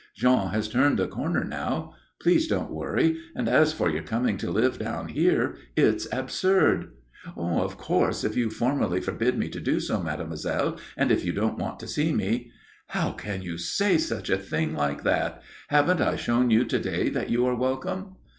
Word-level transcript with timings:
Jean 0.15 0.49
has 0.49 0.67
turned 0.67 0.97
the 0.97 1.05
corner 1.07 1.43
now. 1.43 1.93
Please 2.19 2.47
don't 2.47 2.71
worry. 2.71 3.19
And 3.35 3.47
as 3.47 3.71
for 3.71 3.87
your 3.87 4.01
coming 4.01 4.35
to 4.37 4.49
live 4.49 4.79
down 4.79 5.09
here, 5.09 5.57
it's 5.77 6.07
absurd." 6.11 6.89
"Of 7.37 7.77
course, 7.77 8.23
if 8.23 8.35
you 8.35 8.49
formally 8.49 8.99
forbid 8.99 9.37
me 9.37 9.47
to 9.49 9.59
do 9.59 9.79
so, 9.79 10.01
mademoiselle, 10.01 10.77
and 10.97 11.11
if 11.11 11.23
you 11.23 11.33
don't 11.33 11.59
want 11.59 11.79
to 11.81 11.87
see 11.87 12.13
me" 12.13 12.49
"How 12.97 13.11
can 13.11 13.43
you 13.43 13.59
say 13.59 13.93
a 13.93 13.97
thing 13.99 14.73
like 14.73 15.03
that? 15.03 15.43
Haven't 15.67 16.01
I 16.01 16.15
shown 16.15 16.49
you 16.49 16.65
to 16.65 16.79
day 16.79 17.09
that 17.09 17.29
you 17.29 17.45
are 17.45 17.53
welcome?" 17.55 18.15